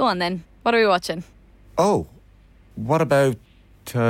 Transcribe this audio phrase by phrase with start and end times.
[0.00, 0.44] Go on then.
[0.62, 1.24] What are we watching?
[1.76, 2.06] Oh,
[2.74, 3.36] what about.
[3.94, 4.00] Uh...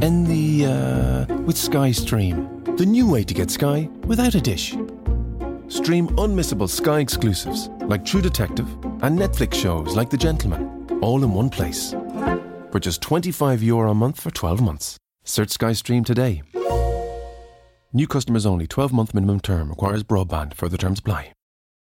[0.00, 0.66] In the.
[0.66, 2.62] Uh, with Sky Stream.
[2.76, 4.76] The new way to get Sky without a dish.
[5.66, 8.68] Stream unmissable Sky exclusives like True Detective
[9.02, 11.90] and Netflix shows like The Gentleman, all in one place.
[12.70, 14.96] For just 25 euro a month for 12 months.
[15.24, 16.42] Search Sky Stream today.
[17.92, 18.68] New customers only.
[18.68, 20.54] 12 month minimum term requires broadband.
[20.54, 21.32] Further terms apply.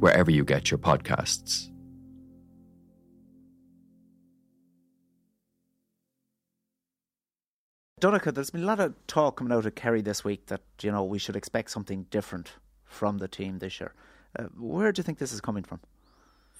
[0.00, 1.70] wherever you get your podcasts.
[8.00, 10.90] Donncha, there's been a lot of talk coming out of Kerry this week that you
[10.90, 12.54] know we should expect something different
[12.86, 13.92] from the team this year.
[14.38, 15.80] Uh, where do you think this is coming from?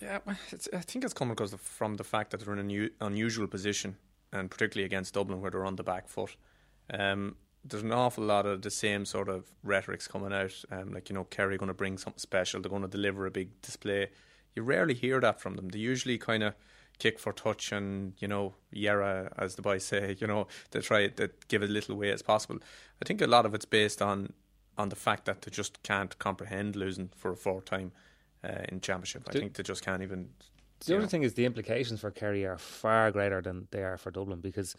[0.02, 3.46] Yeah, I think it's coming because of, from the fact that they're in an unusual
[3.46, 3.96] position,
[4.32, 6.36] and particularly against Dublin, where they're on the back foot.
[6.92, 11.08] Um, there's an awful lot of the same sort of rhetorics coming out, um, like
[11.08, 12.60] you know, Kerry going to bring something special.
[12.60, 14.08] They're going to deliver a big display.
[14.54, 15.68] You rarely hear that from them.
[15.68, 16.54] They usually kind of
[16.98, 21.08] kick for touch and you know Yera, as the boys say, you know, to try
[21.08, 22.58] to give as little way as possible.
[23.02, 24.32] I think a lot of it's based on
[24.78, 27.92] on the fact that they just can't comprehend losing for a fourth time
[28.42, 29.24] uh, in championship.
[29.28, 30.30] I think they just can't even.
[30.86, 31.08] The other know.
[31.08, 34.74] thing is the implications for Kerry are far greater than they are for Dublin because,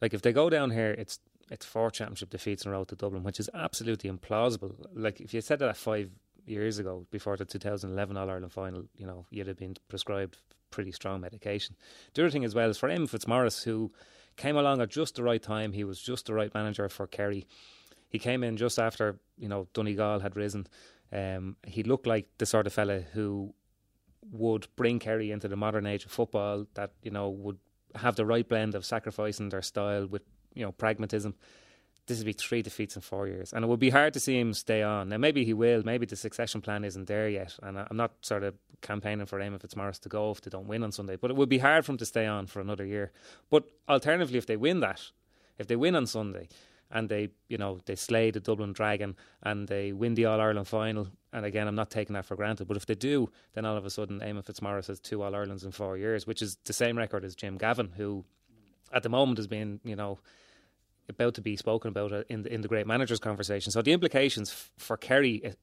[0.00, 1.18] like, if they go down here, it's
[1.50, 4.74] it's four championship defeats in a row to Dublin, which is absolutely implausible.
[4.94, 6.10] Like, if you said that five
[6.46, 10.38] years ago, before the 2011 All Ireland final, you know, you'd have been prescribed
[10.70, 11.76] pretty strong medication.
[12.14, 13.92] The other thing as well is for Eamon Fitzmaurice, who
[14.36, 15.72] came along at just the right time.
[15.72, 17.46] He was just the right manager for Kerry.
[18.08, 20.66] He came in just after you know Donegal had risen.
[21.12, 23.54] Um, he looked like the sort of fella who
[24.32, 26.66] would bring Kerry into the modern age of football.
[26.74, 27.58] That you know would
[27.94, 30.22] have the right blend of sacrificing their style with
[30.54, 31.34] you know pragmatism
[32.06, 34.38] this would be three defeats in four years, and it would be hard to see
[34.38, 35.08] him stay on.
[35.08, 35.82] Now, maybe he will.
[35.84, 39.60] Maybe the succession plan isn't there yet, and I'm not sort of campaigning for Eamon
[39.60, 41.16] Fitzmaurice to go if they don't win on Sunday.
[41.16, 43.12] But it would be hard for him to stay on for another year.
[43.48, 45.00] But alternatively, if they win that,
[45.58, 46.48] if they win on Sunday,
[46.90, 50.68] and they, you know, they slay the Dublin Dragon and they win the All Ireland
[50.68, 51.08] final.
[51.32, 53.86] And again, I'm not taking that for granted, but if they do, then all of
[53.86, 56.98] a sudden, Eamon Fitzmaurice has two All Irelands in four years, which is the same
[56.98, 58.24] record as Jim Gavin, who
[58.94, 60.18] at the moment has been, you know,
[61.08, 63.72] about to be spoken about uh, in the, in the great managers conversation.
[63.72, 65.54] So the implications f- for Kerry,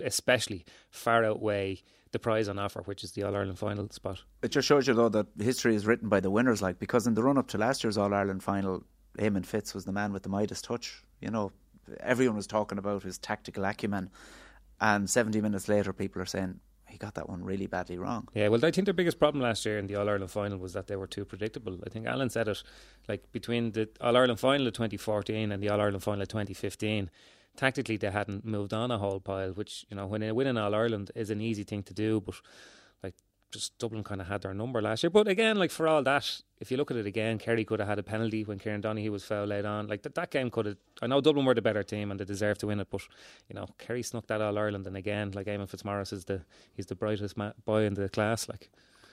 [0.00, 1.82] especially, far outweigh
[2.12, 4.22] the prize on offer, which is the All Ireland final spot.
[4.42, 6.60] It just shows you though that history is written by the winners.
[6.60, 8.82] Like because in the run up to last year's All Ireland final,
[9.18, 11.02] Eamon Fitz was the man with the Midas touch.
[11.20, 11.52] You know,
[12.00, 14.10] everyone was talking about his tactical acumen,
[14.80, 16.58] and 70 minutes later, people are saying
[16.90, 18.28] he got that one really badly wrong.
[18.34, 20.72] Yeah, well, I think their biggest problem last year in the All Ireland final was
[20.72, 21.78] that they were too predictable.
[21.86, 22.62] I think Alan said it,
[23.08, 27.10] like between the All Ireland final of 2014 and the All Ireland final of 2015.
[27.56, 31.10] Tactically, they hadn't moved on a whole pile, which you know, when winning All Ireland
[31.14, 32.36] is an easy thing to do, but
[33.50, 35.10] just Dublin kind of had their number last year.
[35.10, 37.88] But again, like for all that, if you look at it again, Kerry could have
[37.88, 39.88] had a penalty when Kieran Donaghy was foul laid on.
[39.88, 40.76] Like that, that game could have.
[41.02, 43.02] I know Dublin were the better team and they deserved to win it, but
[43.48, 46.42] you know Kerry snuck that All Ireland, and again, like Eamon Fitzmaurice is the
[46.74, 48.48] he's the brightest ma- boy in the class.
[48.48, 48.70] Like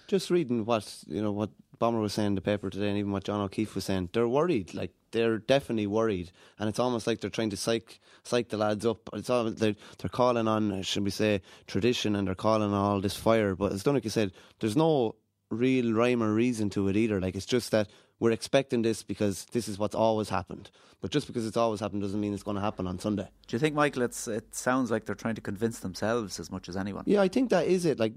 [0.07, 3.11] just reading what you know what Bomber was saying in the paper today, and even
[3.11, 4.73] what John O'Keeffe was saying, they're worried.
[4.73, 8.85] Like they're definitely worried, and it's almost like they're trying to psych psych the lads
[8.85, 9.09] up.
[9.13, 13.01] It's all they're they're calling on, should we say, tradition, and they're calling on all
[13.01, 13.55] this fire.
[13.55, 15.15] But as Donncha said, there's no
[15.49, 17.21] real rhyme or reason to it either.
[17.21, 17.87] Like it's just that
[18.19, 20.69] we're expecting this because this is what's always happened.
[20.99, 23.27] But just because it's always happened doesn't mean it's going to happen on Sunday.
[23.45, 26.67] Do you think, Michael, it's it sounds like they're trying to convince themselves as much
[26.67, 27.03] as anyone?
[27.05, 27.99] Yeah, I think that is it.
[27.99, 28.13] Like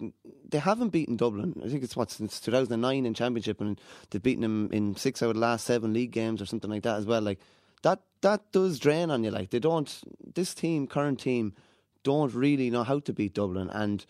[0.48, 1.60] they haven't beaten Dublin.
[1.62, 5.30] I think it's what since 2009 in Championship, and they've beaten them in six out
[5.30, 7.20] of the last seven league games or something like that as well.
[7.20, 7.40] Like
[7.82, 9.30] that that does drain on you.
[9.30, 10.00] Like they don't.
[10.34, 11.54] This team, current team,
[12.02, 14.06] don't really know how to beat Dublin and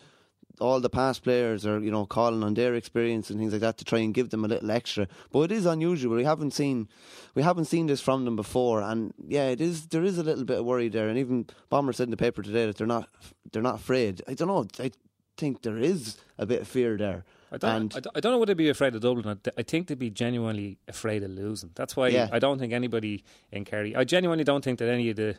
[0.60, 3.78] all the past players are, you know, calling on their experience and things like that
[3.78, 5.08] to try and give them a little extra.
[5.32, 6.16] But it is unusual.
[6.16, 6.88] We haven't seen
[7.34, 10.44] we haven't seen this from them before and yeah, it is there is a little
[10.44, 13.08] bit of worry there and even Bomber said in the paper today that they're not
[13.52, 14.22] they're not afraid.
[14.28, 14.66] I don't know.
[14.78, 14.90] I
[15.36, 17.24] think there is a bit of fear there.
[17.52, 19.40] I don't, and I don't know whether they be afraid of Dublin.
[19.58, 21.70] I think they'd be genuinely afraid of losing.
[21.74, 22.28] That's why yeah.
[22.30, 23.96] I don't think anybody in Kerry.
[23.96, 25.34] I genuinely don't think that any of the,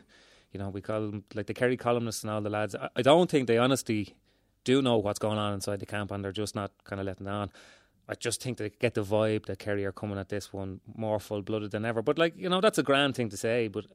[0.52, 2.74] you know, we call them like the Kerry columnists and all the lads.
[2.74, 4.14] I, I don't think they honestly
[4.64, 7.28] do know what's going on inside the camp and they're just not kind of letting
[7.28, 7.50] on.
[8.08, 11.20] I just think they get the vibe that Kerry are coming at this one more
[11.20, 12.02] full blooded than ever.
[12.02, 13.68] But like you know, that's a grand thing to say.
[13.68, 13.86] But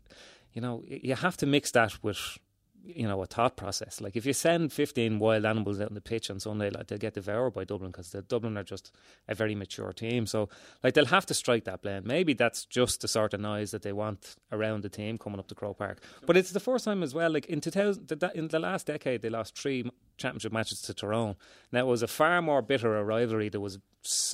[0.53, 2.37] you know, you have to mix that with
[2.83, 3.99] you know a thought process.
[3.99, 6.97] Like if you send fifteen wild animals out on the pitch on Sunday, like they'll
[6.97, 8.91] get devoured by Dublin because the Dublin are just
[9.27, 10.25] a very mature team.
[10.25, 10.49] So
[10.83, 12.05] like they'll have to strike that blend.
[12.05, 15.47] Maybe that's just the sort of noise that they want around the team coming up
[15.49, 16.01] to Croke Park.
[16.25, 17.31] But it's the first time as well.
[17.31, 21.35] Like in two thousand, in the last decade, they lost three championship matches to Tyrone.
[21.71, 23.49] Now it was a far more bitter a rivalry.
[23.49, 23.79] There was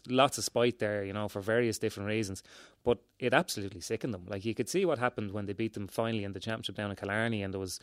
[0.08, 2.44] lots of spite there, you know, for various different reasons.
[2.84, 4.26] But it absolutely sickened them.
[4.28, 6.90] Like you could see what happened when they beat them finally in the championship down
[6.90, 7.80] in Killarney, and there was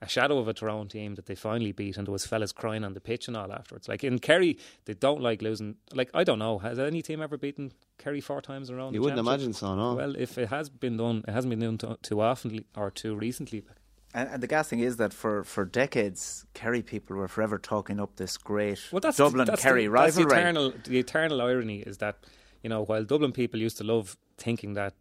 [0.00, 2.84] a shadow of a Tyrone team that they finally beat, and there was fellas crying
[2.84, 3.88] on the pitch and all afterwards.
[3.88, 5.76] Like in Kerry, they don't like losing.
[5.92, 8.94] Like I don't know, has any team ever beaten Kerry four times around?
[8.94, 9.94] You wouldn't imagine so, no.
[9.94, 13.16] Well, if it has been done, it hasn't been done too, too often or too
[13.16, 13.64] recently.
[14.14, 18.00] And, and, the gas thing is that for, for decades, Kerry people were forever talking
[18.00, 20.24] up this great well, that's Dublin that's Kerry the, rivalry.
[20.24, 22.16] That's the eternal, the eternal irony is that
[22.62, 24.94] you know while Dublin people used to love thinking that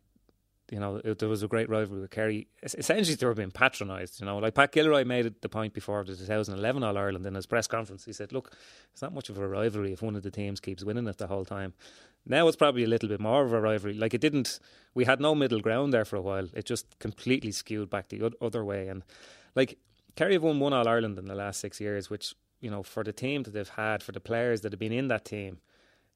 [0.71, 2.47] you know, it, there was a great rivalry with Kerry.
[2.61, 4.19] Essentially, they were being patronised.
[4.19, 7.45] You know, like Pat Gilroy made the point before the 2011 All Ireland in his
[7.45, 8.05] press conference.
[8.05, 8.51] He said, "Look,
[8.91, 11.27] it's not much of a rivalry if one of the teams keeps winning it the
[11.27, 11.73] whole time."
[12.25, 13.93] Now it's probably a little bit more of a rivalry.
[13.93, 14.59] Like it didn't,
[14.93, 16.49] we had no middle ground there for a while.
[16.53, 18.89] It just completely skewed back the other way.
[18.89, 19.03] And
[19.55, 19.77] like
[20.17, 23.05] Kerry have won one All Ireland in the last six years, which you know for
[23.05, 25.59] the team that they've had, for the players that have been in that team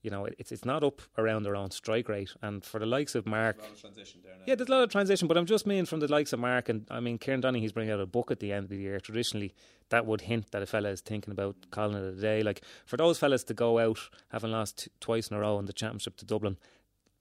[0.01, 2.31] you know, it's it's not up around their own strike rate.
[2.41, 4.15] And for the likes of Mark, there's
[4.47, 5.27] yeah, there's a lot of transition.
[5.27, 7.71] But I'm just mean from the likes of Mark and I mean Kieran Donaghy, he's
[7.71, 8.99] bringing out a book at the end of the year.
[8.99, 9.53] Traditionally,
[9.89, 12.41] that would hint that a fella is thinking about calling it a day.
[12.41, 13.99] Like for those fellas to go out
[14.29, 16.57] having lost t- twice in a row in the championship to Dublin,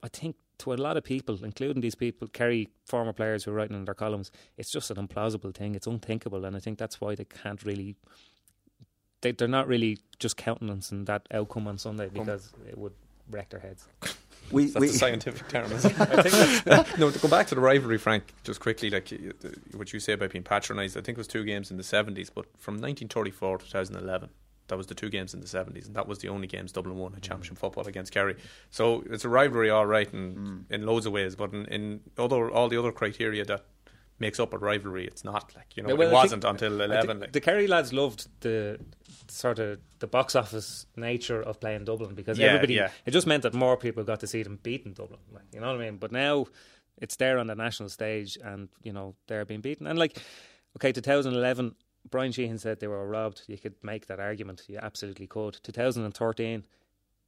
[0.02, 3.54] I think to a lot of people, including these people, Kerry former players who are
[3.54, 5.74] writing in their columns, it's just an implausible thing.
[5.74, 7.96] It's unthinkable, and I think that's why they can't really
[9.20, 12.92] they, they're not really just countenancing that outcome on Sunday because it would
[13.30, 13.86] wreck their heads.
[14.50, 15.70] We, that's we, a scientific term.
[15.70, 16.00] Isn't it?
[16.00, 16.22] I
[16.82, 19.12] think no, to go back to the rivalry, Frank, just quickly, like
[19.74, 20.96] what you say about being patronised.
[20.96, 24.28] I think it was two games in the seventies, but from 1934 to 2011,
[24.70, 26.96] that was the two games in the 70s, and that was the only games Dublin
[26.96, 27.60] won in championship mm.
[27.60, 28.36] football against Kerry.
[28.70, 30.74] So it's a rivalry, all right, in, mm.
[30.74, 33.64] in loads of ways, but in, in other all the other criteria that
[34.20, 35.06] makes up a rivalry.
[35.06, 37.20] It's not like you know well, it wasn't until eleven.
[37.20, 37.32] Like.
[37.32, 38.78] The Kerry lads loved the
[39.28, 42.90] sort of the box office nature of playing Dublin because yeah, everybody yeah.
[43.06, 45.20] it just meant that more people got to see them beating Dublin.
[45.32, 45.96] Like, you know what I mean?
[45.96, 46.46] But now
[46.98, 49.86] it's there on the national stage, and you know they're being beaten.
[49.86, 50.18] And like,
[50.76, 51.74] okay, 2011.
[52.10, 53.42] Brian Sheehan said they were robbed.
[53.46, 54.62] You could make that argument.
[54.68, 55.58] You absolutely could.
[55.62, 56.64] 2013,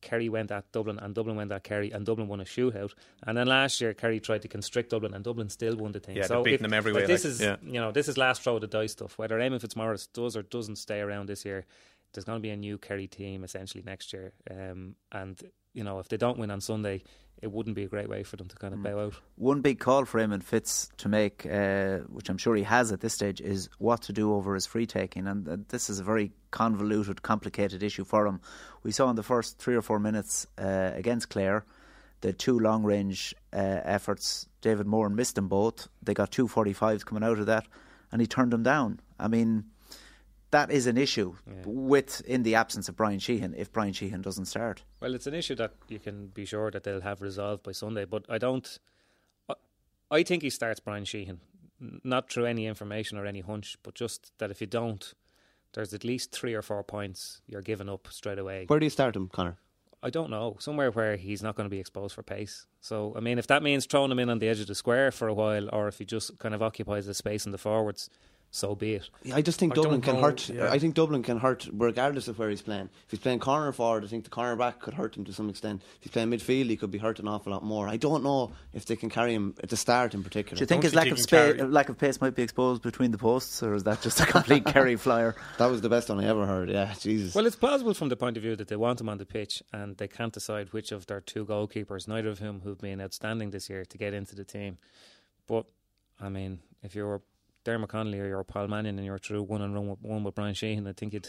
[0.02, 2.93] Kerry went at Dublin and Dublin went at Kerry and Dublin won a shootout.
[3.26, 6.16] And then last year Kerry tried to constrict Dublin and Dublin still won the thing.
[6.16, 7.06] Yeah, so beating them every way.
[7.06, 7.56] This like, is yeah.
[7.62, 9.16] you know this is last throw of the dice stuff.
[9.16, 11.64] Whether Eamon Fitzmaurice does or doesn't stay around this year,
[12.12, 14.32] there's going to be a new Kerry team essentially next year.
[14.50, 15.40] Um, and
[15.74, 17.02] you know if they don't win on Sunday,
[17.42, 18.84] it wouldn't be a great way for them to kind of mm.
[18.84, 19.14] bow out.
[19.34, 23.00] One big call for Eamon Fitz to make, uh, which I'm sure he has at
[23.00, 25.26] this stage, is what to do over his free taking.
[25.26, 28.40] And uh, this is a very convoluted, complicated issue for him.
[28.84, 31.64] We saw in the first three or four minutes uh, against Clare,
[32.20, 35.88] the two long range uh, efforts, David Moran missed them both.
[36.00, 37.66] They got two 45s coming out of that,
[38.12, 39.00] and he turned them down.
[39.19, 39.64] I mean,
[40.52, 41.54] that is an issue yeah.
[41.66, 44.84] with in the absence of Brian Sheehan if Brian Sheehan doesn't start.
[45.00, 48.05] Well, it's an issue that you can be sure that they'll have resolved by Sunday,
[48.05, 48.79] but I don't.
[50.10, 51.41] I think he starts Brian Sheehan,
[52.05, 55.15] not through any information or any hunch, but just that if you don't,
[55.72, 58.67] there's at least three or four points you're giving up straight away.
[58.67, 59.56] Where do you start him, Connor?
[60.03, 60.56] I don't know.
[60.58, 62.67] Somewhere where he's not going to be exposed for pace.
[62.82, 65.10] So, I mean, if that means throwing him in on the edge of the square
[65.12, 68.10] for a while, or if he just kind of occupies the space in the forwards,
[68.54, 69.08] so be it.
[69.32, 70.46] I just think I Dublin can know, hurt.
[70.50, 70.70] yeah.
[70.70, 72.90] I think Dublin can hurt regardless of where he's playing.
[73.06, 75.48] If he's playing corner forward, I think the corner back could hurt him to some
[75.48, 75.80] extent.
[75.96, 77.88] If he's playing midfield, he could be hurt an awful lot more.
[77.88, 80.58] I don't know if they can carry him at the start in particular.
[80.58, 82.34] Do you think Don't his lack of he space, can carry- lack of pace, might
[82.34, 85.34] be exposed between the posts, or is that just a complete carry flyer?
[85.56, 86.68] That was the best one I ever heard.
[86.68, 87.34] Yeah, Jesus.
[87.34, 89.62] Well, it's plausible from the point of view that they want him on the pitch
[89.72, 93.50] and they can't decide which of their two goalkeepers, neither of whom who've been outstanding
[93.50, 94.76] this year, to get into the team.
[95.46, 95.64] But
[96.20, 97.22] I mean, if you're
[97.64, 100.34] Diarmuid Connolly or you're Paul Mannion and you're through one and run with, one with
[100.34, 101.28] Brian Sheehan, I think you'd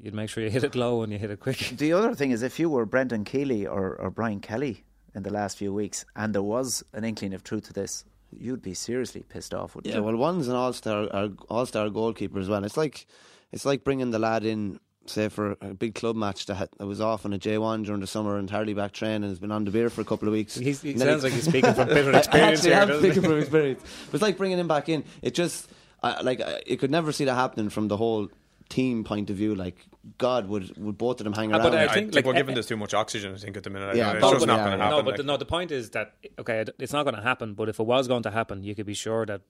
[0.00, 1.58] you'd make sure you hit it low and you hit it quick.
[1.76, 4.84] The other thing is, if you were Brendan Kealy or, or Brian Kelly
[5.14, 8.62] in the last few weeks, and there was an inkling of truth to this, you'd
[8.62, 9.74] be seriously pissed off.
[9.74, 10.04] Wouldn't yeah, you?
[10.04, 11.08] well, one's an all-star,
[11.48, 12.64] all-star goalkeeper as well.
[12.64, 13.06] It's like,
[13.50, 14.78] it's like bringing the lad in
[15.10, 18.00] say for a big club match that, had, that was off on a J1 during
[18.00, 20.28] the summer and hardly back training and has been on the beer for a couple
[20.28, 20.54] of weeks.
[20.56, 22.64] He's, he sounds like he's speaking from bitter experience.
[22.64, 23.82] I here, am speaking from experience.
[24.06, 25.04] But it's like bringing him back in.
[25.22, 25.70] It just,
[26.02, 28.28] I, like, I, you could never see that happening from the whole
[28.68, 29.84] team point of view, like
[30.16, 31.70] God, would would both of them hang Ah, around?
[31.72, 33.34] but I I think, think, like, we're eh, giving eh, this too much oxygen.
[33.34, 33.96] I think at the minute.
[33.96, 34.84] Yeah, it's but- just not yeah, going to yeah.
[34.84, 34.96] happen.
[34.98, 37.54] No, but like- the, no, the point is that okay, it's not going to happen.
[37.54, 39.42] But if it was going to happen, you could be sure that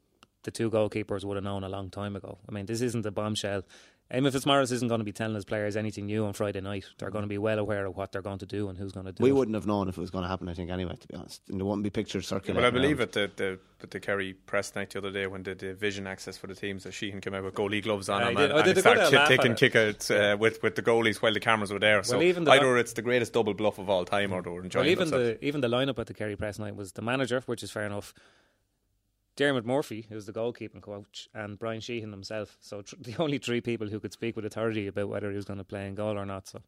[0.42, 2.38] the two goalkeepers would have known a long time ago.
[2.48, 3.62] I mean, this isn't a bombshell.
[4.12, 6.84] Eamon Fitzmaurice isn't going to be telling his players anything new on Friday night.
[6.98, 9.06] They're going to be well aware of what they're going to do and who's going
[9.06, 9.24] to do it.
[9.24, 9.34] we it.
[9.34, 10.48] wouldn't have known if it was going to happen.
[10.48, 12.56] I think anyway, to be honest, and there wouldn't be pictures circulating.
[12.60, 13.16] But I believe around.
[13.16, 16.36] at the, the the Kerry press night the other day when the, the vision access
[16.36, 18.44] for the teams that Sheehan came out with goalie gloves on Yeah, him he did.
[18.50, 19.72] and, Oh, and did he they go started there ki- laugh taking at it?
[19.72, 22.02] kickouts uh, with with the goalies while the cameras were there.
[22.02, 24.62] So even the- either it's the greatest double bluff of all time or they were
[24.64, 25.38] enjoying Well, even themselves.
[25.40, 27.84] the even the lineup at the Kerry press night was the manager, which is fair
[27.84, 28.12] enough.
[29.36, 32.56] Diarmuid Murphy, who's the goalkeeping coach, and Brian Sheehan himself.
[32.60, 35.44] So tr- the only three people who could speak with authority about whether he was
[35.46, 36.48] going to play in goal or not.
[36.48, 36.60] So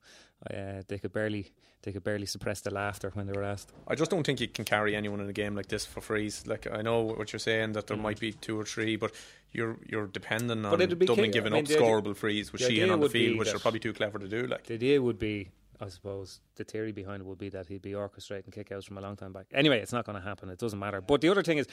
[0.52, 1.52] uh, they could barely
[1.82, 3.72] they could barely suppress the laughter when they were asked.
[3.88, 6.46] I just don't think you can carry anyone in a game like this for freeze.
[6.46, 9.12] Like I know what you're saying that there might be two or three, but
[9.50, 10.88] you're you're depending on Mm.
[11.06, 13.58] Dublin key- giving I mean, up scoreable frees with Sheehan on the field, which they're
[13.58, 14.46] probably too clever to do.
[14.46, 15.50] Like The idea would be,
[15.82, 19.00] I suppose, the theory behind it would be that he'd be orchestrating kickouts from a
[19.00, 19.46] long time back.
[19.52, 20.48] Anyway, it's not going to happen.
[20.48, 21.00] It doesn't matter.
[21.00, 21.66] But the other thing is,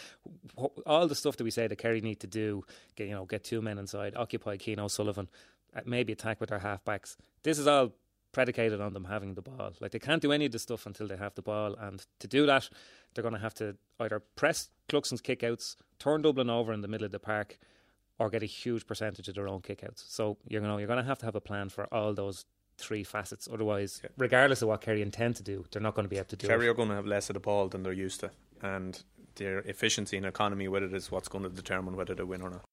[0.86, 2.64] all the stuff that we say that Kerry need to do,
[2.96, 5.30] get you know, get two men inside, occupy Cian O'Sullivan,
[5.76, 7.18] uh, maybe attack with their halfbacks.
[7.44, 7.92] This is all
[8.32, 9.74] predicated on them having the ball.
[9.80, 12.28] Like they can't do any of the stuff until they have the ball, and to
[12.28, 12.68] do that,
[13.14, 17.06] they're going to have to either press Cluxton's kickouts, turn Dublin over in the middle
[17.06, 17.60] of the park,
[18.18, 20.04] or get a huge percentage of their own kickouts.
[20.10, 22.46] So you know you're going to have to have a plan for all those
[22.80, 23.48] three facets.
[23.52, 26.36] Otherwise, regardless of what Kerry intend to do, they're not going to be able to
[26.36, 26.70] do Kerry it.
[26.70, 28.32] are going to have less of the ball than they're used to,
[28.62, 29.04] and
[29.36, 32.50] their efficiency and economy with it is what's going to determine whether they win or
[32.50, 32.66] not.